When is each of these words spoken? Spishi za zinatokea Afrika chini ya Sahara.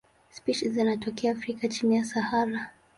Spishi 0.29 0.69
za 0.69 0.75
zinatokea 0.75 1.31
Afrika 1.31 1.67
chini 1.67 1.95
ya 1.95 2.05
Sahara. 2.05 2.69